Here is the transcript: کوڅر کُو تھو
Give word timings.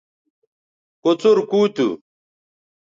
کوڅر 1.01 1.37
کُو 1.49 1.59
تھو 1.75 1.87